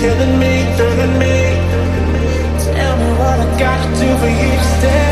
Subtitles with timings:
[0.00, 1.36] killing me, thrilling me.
[2.74, 5.07] Tell me what I gotta do for you to stay.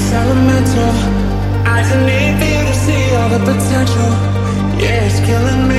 [0.00, 0.94] It's elemental.
[1.66, 4.10] I need you to see all the potential.
[4.78, 5.77] Yeah, it's killing me,